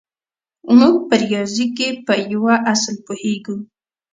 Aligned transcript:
موږ 0.77 0.95
په 1.07 1.15
ریاضي 1.23 1.65
کې 1.77 1.89
په 2.05 2.13
یوه 2.31 2.55
اصل 2.73 2.95
پوهېږو 3.05 3.57